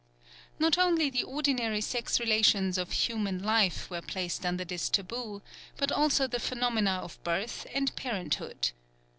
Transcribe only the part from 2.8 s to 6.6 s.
human life were placed under this taboo, but also the